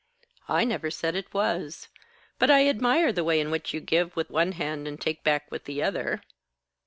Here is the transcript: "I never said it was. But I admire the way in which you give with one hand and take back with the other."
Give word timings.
"I 0.49 0.63
never 0.63 0.89
said 0.89 1.13
it 1.15 1.31
was. 1.31 1.87
But 2.39 2.49
I 2.49 2.67
admire 2.67 3.13
the 3.13 3.23
way 3.23 3.39
in 3.39 3.51
which 3.51 3.71
you 3.71 3.79
give 3.79 4.15
with 4.15 4.31
one 4.31 4.53
hand 4.53 4.87
and 4.87 4.99
take 4.99 5.23
back 5.23 5.51
with 5.51 5.65
the 5.65 5.83
other." 5.83 6.23